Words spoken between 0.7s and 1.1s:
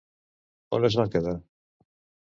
On es